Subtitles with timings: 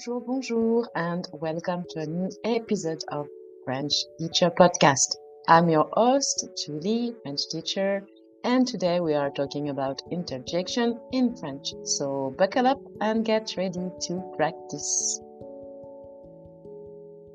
[0.00, 3.26] Bonjour, bonjour, and welcome to a new episode of
[3.66, 5.14] French Teacher Podcast.
[5.46, 8.06] I'm your host, Julie, French teacher,
[8.42, 11.74] and today we are talking about interjection in French.
[11.84, 15.20] So buckle up and get ready to practice.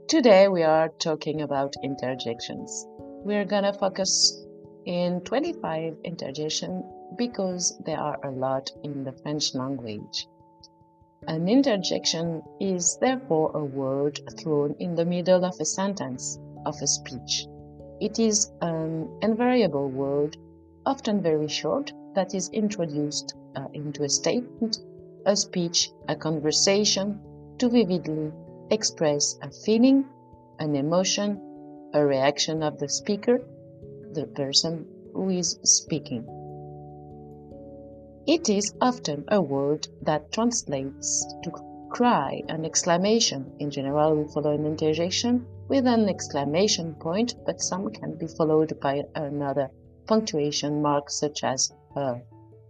[0.08, 2.88] Today we are talking about interjections.
[3.24, 4.44] We're gonna focus
[4.88, 6.84] in 25 interjection
[7.16, 10.26] because there are a lot in the French language.
[11.28, 16.88] An interjection is therefore a word thrown in the middle of a sentence, of a
[16.88, 17.48] speech.
[18.00, 20.38] It is an invariable word,
[20.86, 24.80] often very short, that is introduced uh, into a statement,
[25.26, 27.20] a speech, a conversation
[27.58, 28.32] to vividly
[28.70, 30.06] express a feeling,
[30.60, 31.42] an emotion,
[31.94, 33.40] a reaction of the speaker,
[34.12, 36.24] the person who is speaking.
[38.28, 41.52] It is often a word that translates to
[41.92, 43.54] cry, an exclamation.
[43.60, 48.80] In general, we follow an interjection with an exclamation point, but some can be followed
[48.80, 49.70] by another
[50.08, 52.20] punctuation mark such as her,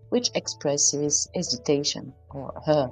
[0.09, 2.87] which expresses hesitation, or her,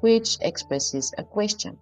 [0.00, 1.78] which expresses a question.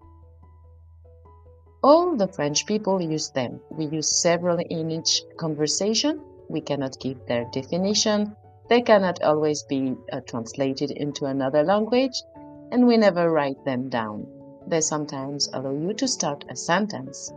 [1.83, 3.59] All the French people use them.
[3.71, 6.21] We use several in each conversation.
[6.51, 8.37] We cannot give their definition,
[8.71, 12.23] they cannot always be uh, translated into another language,
[12.71, 14.25] and we never write them down.
[14.69, 17.33] They sometimes allow you to start a sentence,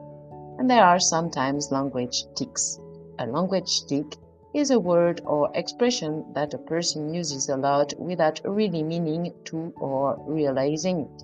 [0.60, 2.80] and there are sometimes language tics.
[3.18, 4.16] A language tic
[4.54, 9.74] is a word or expression that a person uses a lot without really meaning to
[9.78, 11.24] or realizing it.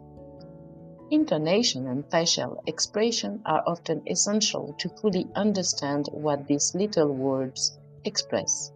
[1.12, 8.72] Intonation and facial expression are often essential to fully understand what these little words express.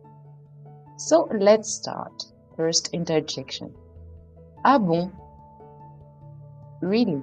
[0.97, 2.25] So let's start.
[2.55, 3.73] First interjection.
[4.63, 5.11] Ah bon?
[6.81, 7.21] Really?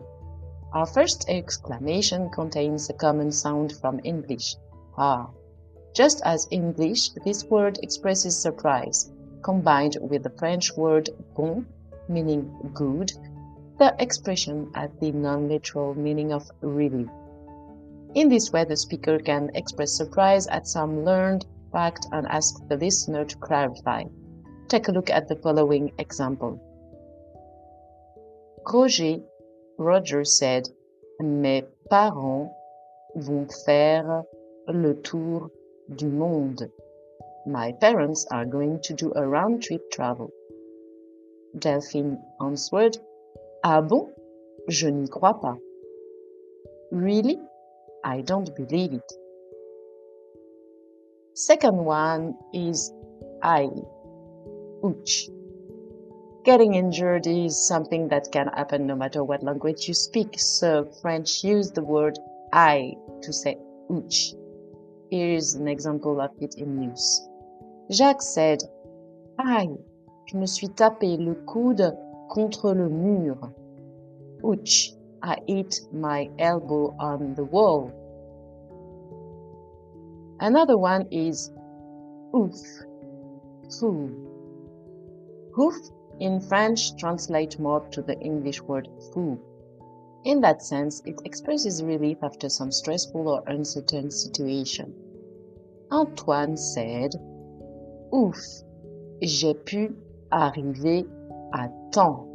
[0.72, 4.56] Our first exclamation contains a common sound from English.
[4.98, 5.30] Ah.
[5.94, 9.10] Just as English, this word expresses surprise.
[9.42, 11.66] Combined with the French word bon,
[12.08, 13.12] meaning good,
[13.78, 17.08] the expression has the non-literal meaning of really.
[18.14, 22.76] In this way, the speaker can express surprise at some learned fact and ask the
[22.76, 24.04] listener to clarify.
[24.68, 26.60] Take a look at the following example.
[28.64, 29.18] Roger,
[29.78, 30.68] Roger said,
[31.20, 32.52] Mes parents
[33.16, 34.24] vont faire
[34.68, 35.50] le tour
[35.96, 36.70] du monde.
[37.46, 40.30] My parents are going to do a round trip travel.
[41.58, 42.98] Delphine answered,
[43.64, 44.12] Ah bon?
[44.68, 45.56] Je n'y crois pas.
[46.92, 47.38] Really?
[48.04, 49.12] I don't believe it.
[51.34, 52.92] Second one is
[53.42, 53.86] Aïe,
[54.84, 55.30] ouch.
[56.44, 61.44] Getting injured is something that can happen no matter what language you speak, so French
[61.44, 62.18] use the word
[62.52, 63.56] aïe to say
[63.90, 64.34] ouch.
[65.10, 67.28] Here is an example of it in use.
[67.90, 68.62] Jacques said,
[69.38, 69.78] Aïe,
[70.26, 71.96] je me suis tapé le coude
[72.30, 73.52] contre le mur.
[74.42, 77.92] Ouch, I hit my elbow on the wall.
[80.40, 81.50] Another one is
[82.32, 82.56] ouf,
[83.78, 84.08] fou.
[85.58, 85.74] Ouf
[86.18, 89.38] in French translates more to the English word fou.
[90.24, 94.94] In that sense, it expresses relief after some stressful or uncertain situation.
[95.92, 97.14] Antoine said,
[98.10, 98.38] Ouf,
[99.22, 99.94] j'ai pu
[100.32, 101.04] arriver
[101.52, 102.26] à temps.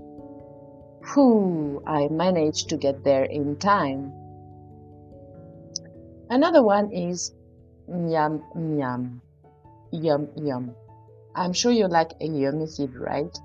[1.13, 4.13] Whew, I managed to get there in time.
[6.29, 7.33] Another one is
[7.87, 9.21] Yum, yum.
[9.91, 10.75] Yum, yum.
[11.35, 13.37] I'm sure you like a yummy food, right?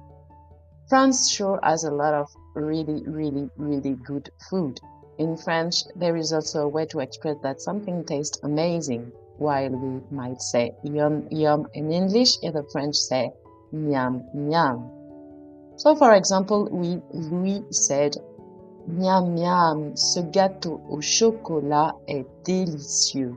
[0.89, 4.81] France sure has a lot of really, really, really good food.
[5.19, 10.01] In French, there is also a way to express that something tastes amazing, while we
[10.11, 13.31] might say yum, yum in English, in the French say
[13.73, 14.91] miam, miam.
[15.77, 18.17] So, for example, we, Louis said,
[18.87, 23.37] Miam, miam, ce gâteau au chocolat est délicieux.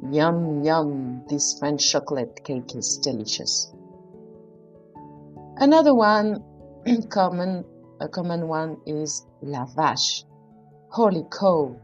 [0.00, 3.72] Yum, yum, this French chocolate cake is delicious.
[5.56, 6.44] Another one,
[7.10, 7.64] common,
[8.00, 10.24] a common one is la vache,
[10.90, 11.74] holy cow.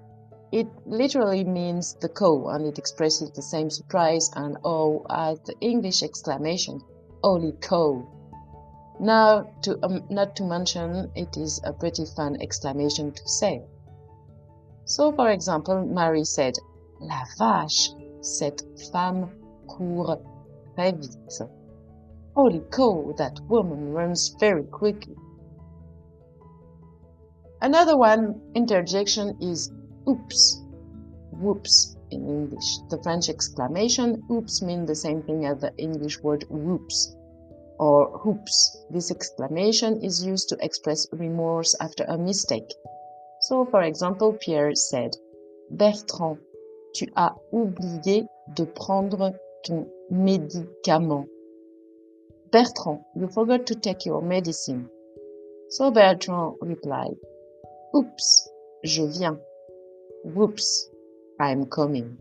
[0.53, 5.59] It literally means the cow and it expresses the same surprise and awe as the
[5.61, 6.81] English exclamation,
[7.25, 8.07] holy cow.
[9.01, 13.65] Now, to, um, not to mention, it is a pretty fun exclamation to say.
[14.85, 16.55] So, for example, Mary said,
[17.01, 17.91] La vache,
[18.25, 19.29] cette femme
[19.69, 20.21] court
[20.77, 21.49] très vite.
[22.35, 25.15] Holy cow, that woman runs very quickly.
[27.63, 29.71] Another one interjection is
[30.09, 30.63] oops,
[31.33, 32.79] whoops in English.
[32.91, 37.15] The French exclamation oops means the same thing as the English word whoops
[37.79, 38.85] or hoops.
[38.91, 42.71] This exclamation is used to express remorse after a mistake.
[43.43, 45.17] So, for example, Pierre said,
[45.71, 46.39] Bertrand,
[46.95, 48.27] tu as oublié
[48.57, 49.33] de prendre
[49.65, 51.27] ton médicament.
[52.53, 54.89] Bertrand, you forgot to take your medicine.
[55.71, 57.17] So Bertrand replied,
[57.95, 58.49] Oops,
[58.85, 59.39] je viens.
[60.25, 60.89] Whoops,
[61.41, 62.17] I'm coming.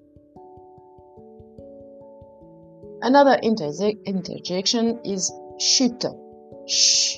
[3.01, 6.05] Another interjection is chut.
[6.67, 7.17] Shh.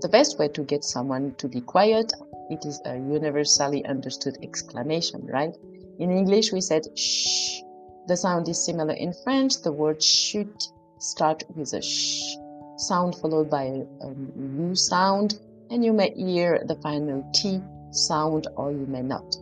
[0.00, 2.12] The best way to get someone to be quiet,
[2.50, 5.56] it is a universally understood exclamation, right?
[5.98, 7.62] In English, we said shh.
[8.06, 9.62] The sound is similar in French.
[9.62, 10.68] The word chut
[10.98, 12.36] start with a sh
[12.76, 15.38] sound followed by a, a u sound,
[15.70, 17.60] and you may hear the final t
[17.90, 19.36] sound or you may not.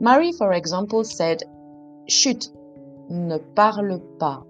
[0.00, 1.42] Marie, for example, said,
[2.08, 2.48] Chut,
[3.10, 4.42] ne parle pas.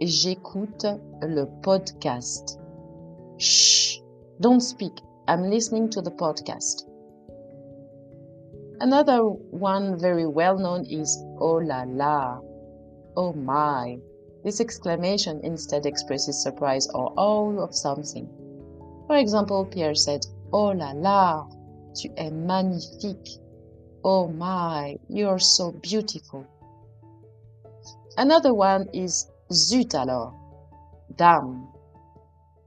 [0.00, 2.58] J'écoute le podcast.
[3.36, 3.98] Shh,
[4.40, 5.02] don't speak.
[5.26, 6.87] I'm listening to the podcast.
[8.80, 12.38] Another one very well known is oh la la,
[13.16, 13.98] oh my.
[14.44, 18.28] This exclamation instead expresses surprise or awe of something.
[19.08, 21.48] For example, Pierre said, Oh la la,
[21.92, 23.40] tu es magnifique.
[24.04, 26.46] Oh my, you're so beautiful.
[28.16, 30.34] Another one is zut alors,
[31.16, 31.66] damn.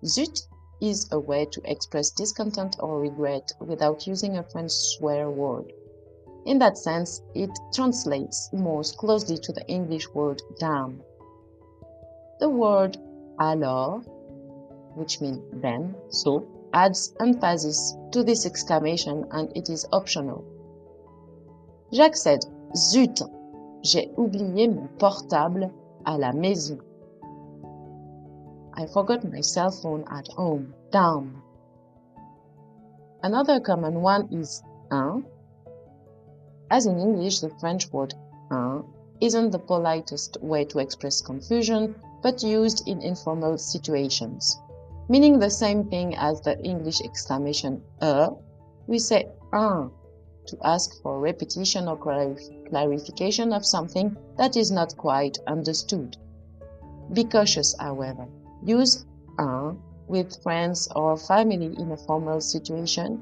[0.06, 0.42] Zut
[0.82, 5.72] is a way to express discontent or regret without using a French swear word.
[6.46, 11.02] In that sense, it translates most closely to the English word damn.
[12.40, 12.98] The word
[13.40, 14.04] alors,
[14.96, 16.44] which means then, so,
[16.74, 20.44] adds emphasis to this exclamation and it is optional.
[21.94, 22.46] Jacques said,
[22.76, 23.22] Zut,
[23.84, 25.70] j'ai oublié mon portable
[26.06, 26.80] à la maison.
[28.74, 30.74] I forgot my cell phone at home.
[30.92, 31.44] Damn.
[33.22, 35.26] Another common one is hein,
[36.72, 38.14] as in English, the French word
[38.50, 38.86] hein
[39.20, 44.58] isn't the politest way to express confusion, but used in informal situations.
[45.10, 48.30] Meaning the same thing as the English exclamation uh,
[48.88, 49.92] we say hein
[50.48, 51.98] to ask for repetition or
[52.70, 56.16] clarification of something that is not quite understood.
[57.12, 58.26] Be cautious, however.
[58.64, 59.06] Use
[59.38, 59.78] hein
[60.08, 63.22] with friends or family in a formal situation.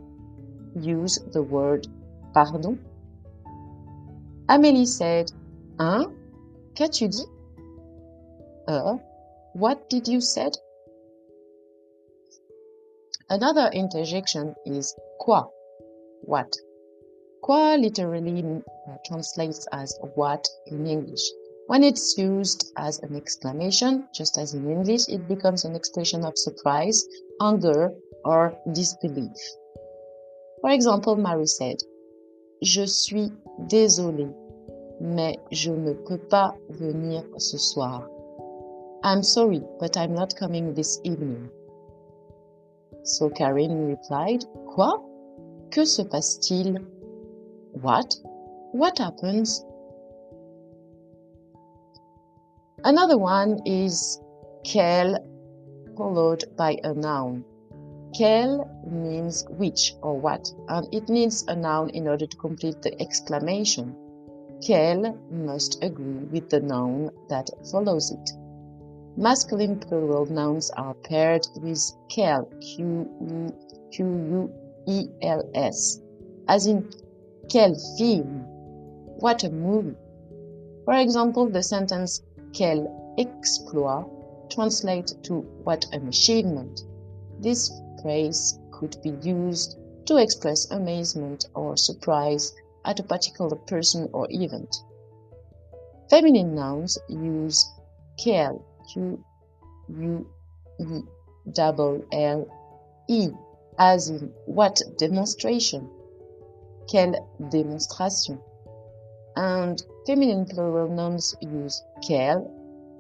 [0.76, 1.88] Use the word
[2.34, 2.80] pardon
[4.50, 5.32] Amélie said,
[5.78, 6.12] Hein?
[6.74, 7.28] Qu'as-tu dit?
[8.68, 8.98] Uh,
[9.54, 10.58] what did you said?
[13.30, 15.44] Another interjection is quoi?
[16.24, 16.52] What?
[17.44, 18.64] Quoi literally
[19.06, 21.22] translates as what in English.
[21.68, 26.34] When it's used as an exclamation, just as in English, it becomes an expression of
[26.36, 27.06] surprise,
[27.40, 27.94] anger,
[28.26, 29.38] or disbelief.
[30.62, 31.78] For example, Mary said,
[32.62, 33.32] Je suis
[33.70, 34.28] désolé,
[35.00, 38.06] mais je ne peux pas venir ce soir.
[39.02, 41.50] I'm sorry, but I'm not coming this evening.
[43.04, 45.00] So Karine replied, Quoi?
[45.72, 46.80] Que se passe-t-il?
[47.82, 48.18] What?
[48.74, 49.64] What happens?
[52.84, 54.20] Another one is
[54.66, 55.18] quel
[55.96, 57.46] followed by a noun.
[58.16, 63.00] Quel means which or what, and it needs a noun in order to complete the
[63.02, 63.96] exclamation.
[64.66, 68.32] Quel must agree with the noun that follows it.
[69.16, 73.20] Masculine plural nouns are paired with quel, Q-U-E-L-S,
[76.48, 76.90] as in
[77.52, 78.46] quel film,
[79.20, 79.96] what a movie.
[80.86, 82.22] For example, the sentence
[82.56, 84.06] quel exploit
[84.50, 86.86] translates to what an achievement.
[87.40, 92.54] This phrase could be used to express amazement or surprise
[92.86, 94.76] at a particular person or event.
[96.10, 97.72] Feminine nouns use
[98.24, 99.24] quel, Q
[99.90, 100.28] U
[100.80, 101.02] E
[101.54, 102.48] double L
[103.08, 103.30] E,
[103.78, 105.90] as in what demonstration,
[106.90, 107.16] quelle
[107.50, 108.40] démonstration.
[109.36, 112.50] And feminine plural nouns use quel,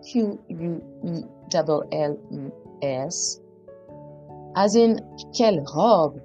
[0.07, 3.39] Q U E double L E S,
[4.55, 4.99] as in
[5.35, 6.21] quelle robe,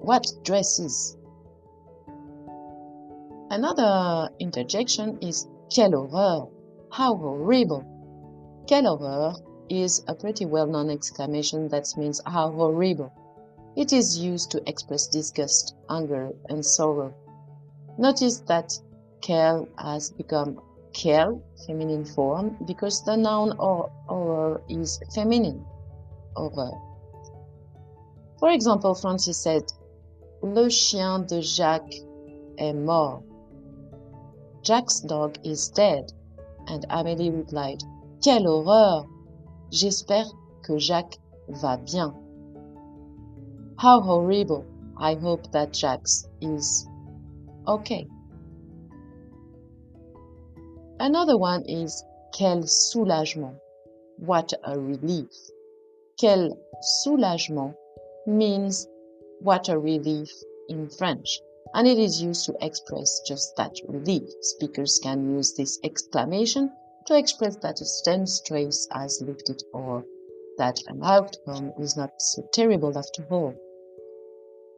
[0.00, 1.16] what dresses.
[3.50, 6.48] Another interjection is quelle horreur,
[6.90, 7.84] how horrible.
[8.68, 9.34] Quelle horreur
[9.68, 13.12] is a pretty well known exclamation that means how horrible.
[13.76, 17.12] It is used to express disgust, anger, and sorrow.
[17.98, 18.78] Notice that
[19.24, 20.60] quel has become
[20.94, 25.64] quelle, feminine form, because the noun or horror is feminine,
[26.36, 26.72] horreur.
[28.44, 29.72] For example, Francis said,
[30.42, 31.94] Le chien de Jacques
[32.58, 33.22] est mort.
[34.60, 36.12] Jack's dog is dead.
[36.66, 37.82] And Amélie replied,
[38.22, 39.06] Quelle horreur!
[39.70, 40.26] J'espère
[40.62, 41.16] que Jacques
[41.48, 42.14] va bien.
[43.78, 44.66] How horrible!
[44.98, 46.86] I hope that Jack's is
[47.66, 48.06] okay.
[51.00, 53.58] Another one is quel soulagement.
[54.18, 55.32] What a relief.
[56.18, 57.74] Quel soulagement
[58.26, 58.86] means
[59.40, 60.30] what a relief
[60.68, 61.40] in French,
[61.74, 64.28] and it is used to express just that relief.
[64.40, 66.70] Speakers can use this exclamation
[67.06, 70.04] to express that a tense stress has lifted or
[70.56, 73.54] that an outcome is not so terrible after all.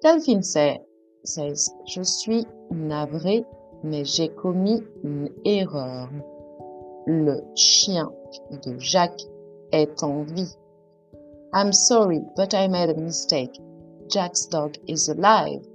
[0.03, 0.81] Delphine say,
[1.25, 3.45] says, Je suis navré,
[3.83, 6.09] mais j'ai commis une erreur.
[7.07, 8.11] Le chien
[8.51, 9.23] de Jacques
[9.73, 10.55] est en vie.
[11.57, 13.59] I'm sorry, but I made a mistake.
[14.11, 15.67] Jack's dog is alive.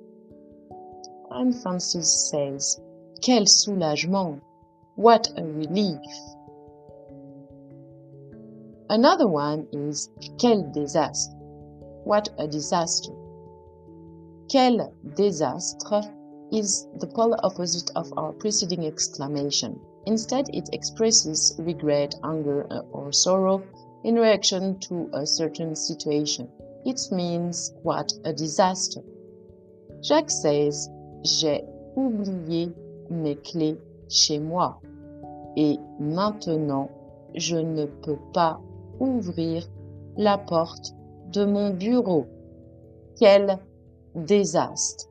[1.32, 2.80] And Francis says,
[3.26, 4.42] Quel soulagement!
[4.94, 6.00] What a relief!
[8.92, 11.34] Another one is Quel désastre!
[12.04, 13.14] What a disaster!
[14.52, 16.14] Quel désastre
[16.52, 19.80] is the polar opposite of our preceding exclamation.
[20.06, 23.64] Instead, it expresses regret, anger, or sorrow
[24.04, 26.50] in reaction to a certain situation.
[26.86, 29.02] It means what a disaster.
[30.02, 30.90] Jacques says,
[31.24, 31.62] J'ai
[31.96, 32.74] oublié
[33.10, 33.78] mes clés
[34.10, 34.80] chez moi
[35.56, 36.90] et maintenant
[37.36, 38.60] je ne peux pas
[39.00, 39.68] ouvrir
[40.18, 40.94] la porte
[41.32, 42.26] de mon bureau.
[43.20, 43.60] Quel
[44.16, 45.08] désastre!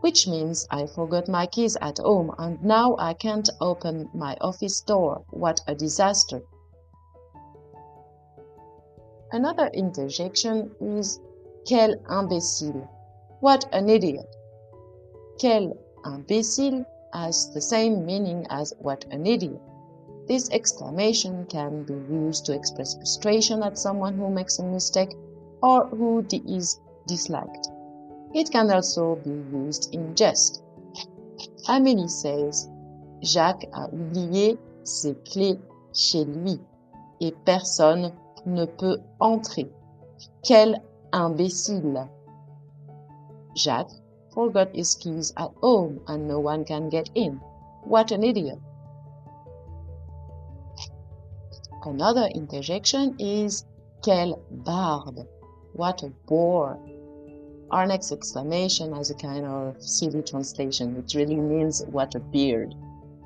[0.00, 4.80] Which means I forgot my keys at home and now I can't open my office
[4.80, 5.24] door.
[5.30, 6.42] What a disaster!
[9.32, 11.20] Another interjection is
[11.64, 12.88] Quel imbécile!
[13.38, 14.26] What an idiot!
[15.38, 19.60] Quel imbécile has the same meaning as what an idiot.
[20.26, 25.14] This exclamation can be used to express frustration at someone who makes a mistake
[25.62, 27.68] or who is disliked.
[28.34, 30.60] It can also be used in jest.
[31.68, 32.68] Amélie says,
[33.22, 35.60] Jacques a oublié ses clés
[35.92, 36.58] chez lui
[37.20, 38.12] et personne
[38.46, 39.70] ne peut entrer.
[40.46, 40.76] Quel
[41.12, 42.08] imbécile!
[43.56, 43.92] Jacques
[44.32, 47.40] forgot his keys at home and no one can get in.
[47.84, 48.58] What an idiot!
[51.84, 53.64] Another interjection is
[54.02, 55.26] Quelle barbe!
[55.72, 56.78] What a bore!
[57.70, 60.96] Our next exclamation has a kind of silly translation.
[60.96, 62.74] It really means what a beard.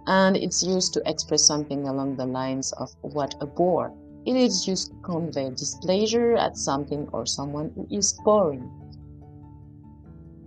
[0.06, 3.92] And it's used to express something along the lines of what a bore.
[4.26, 8.70] It is used to convey displeasure at something or someone who is boring.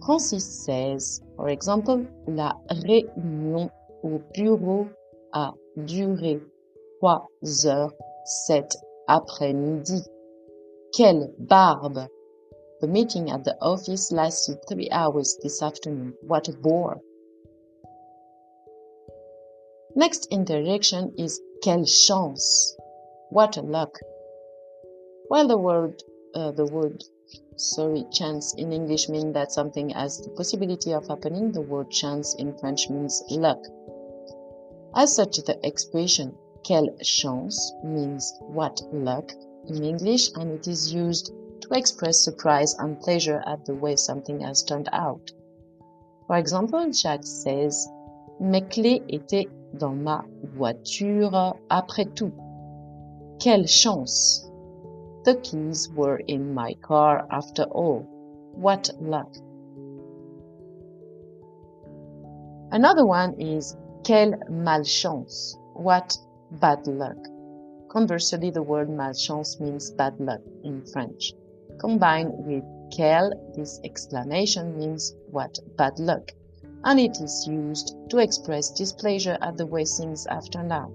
[0.03, 3.69] Francis says, for example, la réunion
[4.03, 4.88] au bureau
[5.34, 6.41] a duré
[7.00, 7.27] trois
[7.65, 7.93] heures
[8.48, 8.75] cet
[9.07, 10.01] après-midi.
[10.96, 12.07] Quelle barbe!
[12.81, 16.13] The meeting at the office lasted three hours this afternoon.
[16.22, 17.01] What a bore!
[19.96, 22.75] Next interjection is quelle chance!
[23.29, 24.00] What a luck!
[25.27, 26.01] While the word
[26.34, 27.03] uh, the word
[27.57, 32.36] sorry chance in English means that something has the possibility of happening, the word chance
[32.36, 33.62] in French means luck.
[34.96, 39.31] As such, the expression quelle chance means what luck
[39.67, 41.31] in English and it is used
[41.62, 45.31] to express surprise and pleasure at the way something has turned out.
[46.27, 47.88] For example, Jacques says,
[48.39, 50.24] Mes clés étaient dans ma
[50.55, 52.31] voiture après tout.
[53.41, 54.50] Quelle chance!
[55.24, 58.00] The keys were in my car after all.
[58.53, 59.36] What luck!
[62.72, 65.56] Another one is Quelle malchance!
[65.74, 66.17] What
[66.60, 67.17] bad luck!
[67.89, 71.34] Conversely, the word malchance means bad luck in French.
[71.77, 72.63] Combined with
[72.94, 76.32] quelle, this exclamation means what bad luck,
[76.84, 80.91] and it is used to express displeasure at the way things have turned out.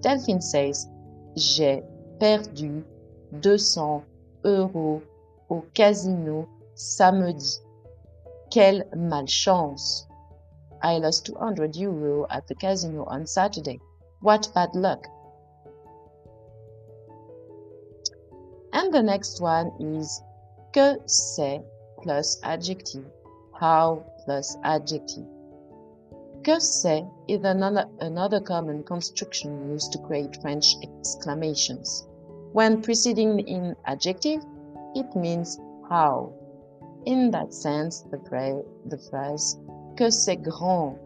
[0.00, 0.86] Delphine says,
[1.36, 1.82] J'ai
[2.20, 2.84] perdu
[3.32, 4.04] 200
[4.44, 5.02] euros
[5.48, 7.60] au casino samedi.
[8.50, 10.06] Quelle malchance!
[10.82, 13.80] I lost 200 euros at the casino on Saturday.
[14.20, 15.06] What bad luck!
[18.72, 20.22] And the next one is
[20.74, 21.62] Que c'est
[22.02, 23.04] plus adjective.
[23.52, 25.24] How plus adjective.
[26.46, 32.06] C'est is another, another common construction used to create French exclamations.
[32.52, 34.44] When preceding in adjective,
[34.94, 35.58] it means
[35.88, 36.34] how.
[37.06, 39.58] In that sense, the, phrase, the phrase
[39.96, 40.98] que c'est grand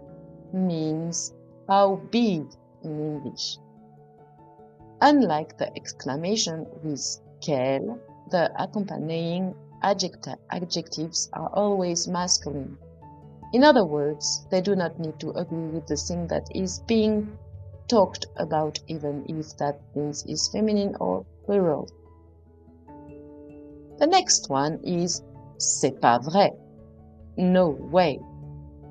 [0.52, 1.33] means
[1.68, 2.45] how big
[2.83, 3.59] in English.
[5.00, 7.97] Unlike the exclamation with quel,
[8.33, 12.76] the accompanying adjectives are always masculine.
[13.52, 17.38] In other words, they do not need to agree with the thing that is being
[17.88, 21.88] talked about, even if that thing is feminine or plural.
[23.99, 25.23] The next one is
[25.57, 26.50] c'est pas vrai.
[27.38, 28.21] No way.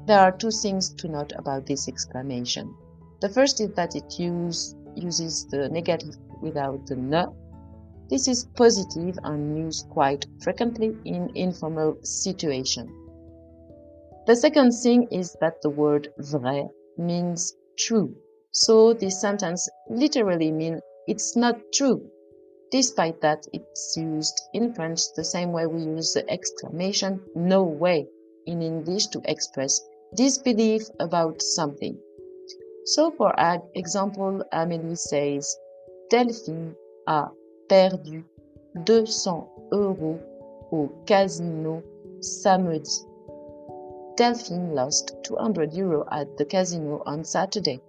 [0.07, 2.73] There are two things to note about this exclamation.
[3.21, 7.25] The first is that it use, uses the negative without the ne.
[8.09, 12.89] This is positive and used quite frequently in informal situations.
[14.27, 16.67] The second thing is that the word vrai
[16.97, 18.13] means true.
[18.51, 22.01] So this sentence literally means it's not true.
[22.69, 28.05] Despite that, it's used in French the same way we use the exclamation no way
[28.45, 29.79] in English to express
[30.13, 31.97] disbelief about something.
[32.83, 33.33] So, for
[33.75, 35.55] example, Amélie says,
[36.09, 36.75] Delphine
[37.07, 37.29] a
[37.69, 38.25] perdu
[38.85, 40.19] 200 euros
[40.73, 41.81] au casino
[42.19, 43.07] samedi.
[44.17, 47.79] Delphine lost 200 euros at the casino on Saturday.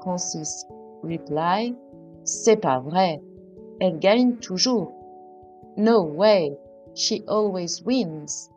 [0.00, 0.64] Francis
[1.02, 1.74] replied,
[2.22, 3.20] C'est pas vrai.
[3.80, 4.92] Elle gagne toujours.
[5.76, 6.56] No way.
[6.94, 8.50] She always wins.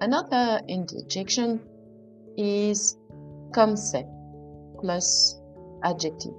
[0.00, 1.60] Another interjection
[2.36, 2.96] is
[3.52, 4.08] comme c'est
[4.80, 5.40] plus
[5.84, 6.34] adjective.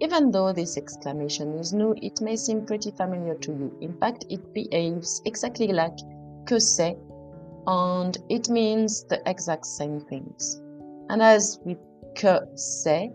[0.00, 3.72] Even though this exclamation is new, it may seem pretty familiar to you.
[3.80, 5.96] In fact, it behaves exactly like
[6.46, 6.96] que c'est
[7.66, 10.60] and it means the exact same things.
[11.08, 11.78] And as with
[12.14, 13.12] que c'est,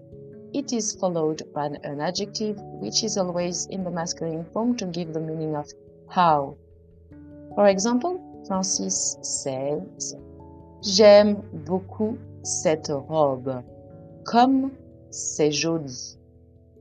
[0.53, 5.13] it is followed by an adjective which is always in the masculine form to give
[5.13, 5.67] the meaning of
[6.09, 6.57] how.
[7.55, 10.15] For example, Francis says,
[10.81, 13.63] J'aime beaucoup cette robe.
[14.25, 14.71] Comme
[15.09, 16.17] c'est joli.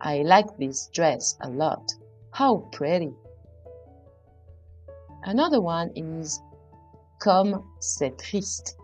[0.00, 1.92] I like this dress a lot.
[2.32, 3.12] How pretty.
[5.22, 6.40] Another one is
[7.20, 8.76] Comme c'est triste.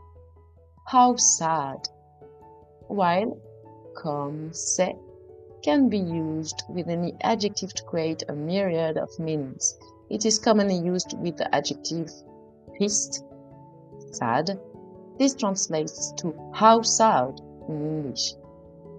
[0.87, 1.89] How sad.
[2.89, 3.41] While
[3.95, 4.97] comme c'est
[5.63, 9.79] can be used with any adjective to create a myriad of meanings.
[10.11, 12.11] It is commonly used with the adjective
[12.77, 13.25] triste,
[14.13, 14.61] sad.
[15.19, 18.35] This translates to how sad in English.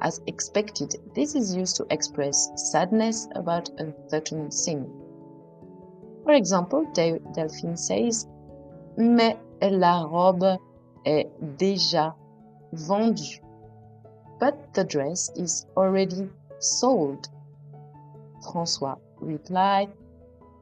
[0.02, 5.07] As expected, this is used to express sadness about a certain thing.
[6.28, 8.28] For example, Delphine says,
[8.98, 10.58] Mais la robe
[11.06, 12.16] est déjà
[12.74, 13.42] vendue.
[14.38, 17.30] But the dress is already sold.
[18.42, 19.88] François replied,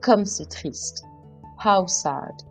[0.02, 1.04] Comme c'est triste.
[1.58, 2.44] How sad.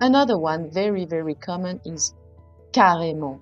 [0.00, 2.14] Another one very, very common is
[2.72, 3.38] carrément.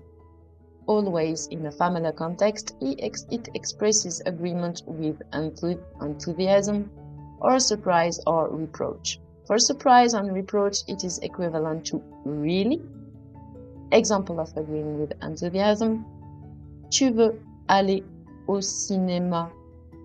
[0.89, 6.91] Always in a familiar context, it expresses agreement with enthusiasm
[7.41, 9.21] or surprise or reproach.
[9.47, 12.81] For surprise and reproach, it is equivalent to really.
[13.93, 16.07] Example of agreeing with enthusiasm.
[16.91, 18.03] Tu veux aller
[18.49, 19.51] au cinéma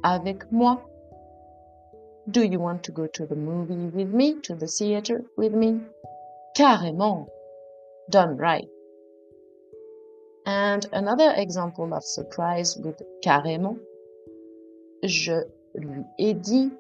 [0.04, 0.78] avec moi?
[2.30, 5.80] Do you want to go to the movie with me, to the theater with me?
[6.58, 7.28] Carrément.
[8.10, 8.68] Done right.
[10.46, 13.78] And another example of surprise with carrément.
[15.04, 15.44] Je
[15.76, 16.72] lui ai dit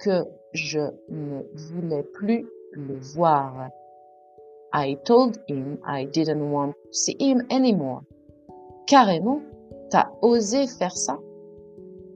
[0.00, 3.70] que je ne voulais plus le voir.
[4.72, 8.02] I told him I didn't want to see him anymore.
[8.86, 9.42] Carrément,
[9.90, 11.18] t'as osé faire ça?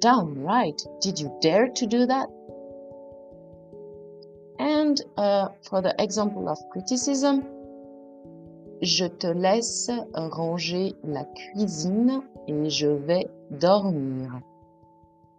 [0.00, 2.28] Downright, did you dare to do that?
[4.58, 7.46] And uh, for the example of criticism,
[8.82, 14.40] je te laisse ranger la cuisine et je vais dormir.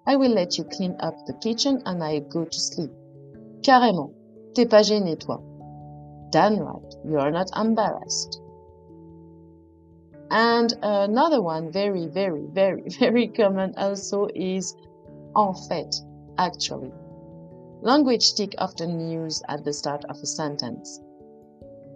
[0.07, 2.91] I will let you clean up the kitchen and I go to sleep.
[3.61, 4.11] Carrément,
[4.53, 5.41] t'es pas gêné toi.
[6.33, 8.41] Right, you are not embarrassed.
[10.29, 14.75] And another one, very, very, very, very common also is
[15.35, 15.93] en fait,
[16.37, 16.91] actually.
[17.81, 21.01] Language tick often used at the start of a sentence.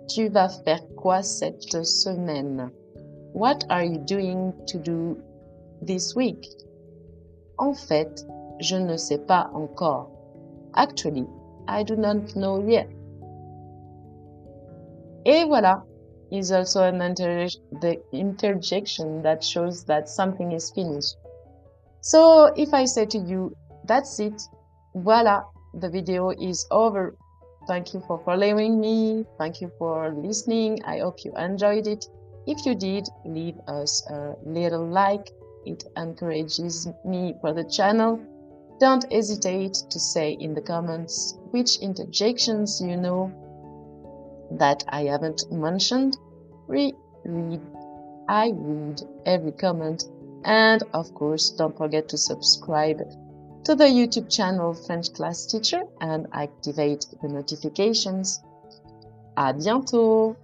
[0.08, 2.70] Tu vas faire quoi cette semaine?
[3.34, 5.18] What are you doing to do
[5.82, 6.48] this week?
[7.58, 8.26] En fait,
[8.60, 10.12] je ne sais pas encore.
[10.76, 11.28] Actually,
[11.68, 12.88] I do not know yet.
[15.26, 15.84] Et voilà
[16.32, 17.48] is also an inter
[17.82, 21.16] the interjection that shows that something is finished.
[22.02, 24.40] So if I say to you, that's it,
[24.94, 27.16] voila, the video is over.
[27.68, 29.26] Thank you for following me.
[29.40, 30.84] Thank you for listening.
[30.86, 32.06] I hope you enjoyed it.
[32.46, 35.32] If you did, leave us a little like.
[35.66, 38.20] It encourages me for the channel.
[38.80, 43.32] Don't hesitate to say in the comments which interjections you know
[44.52, 46.18] that I haven't mentioned.
[46.68, 47.62] Read, read,
[48.30, 50.04] I read every comment.
[50.44, 53.02] And of course, don't forget to subscribe
[53.66, 58.44] to the YouTube channel French Class Teacher and activate the notifications.
[59.36, 60.36] À bientôt!